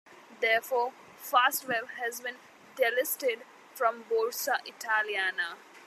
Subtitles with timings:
[0.39, 2.37] Therefore Fastweb has been
[2.75, 3.41] delisted
[3.75, 5.57] from Borsa Italiana.